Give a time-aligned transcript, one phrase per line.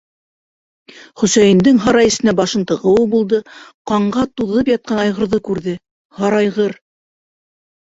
[1.23, 3.41] -Хөсәйендең һарай эсенә башын тығыуы булды-
[3.93, 5.79] ҡанға туҙып ятҡан айғырҙы күрҙе...-
[6.23, 6.77] һарайғыр...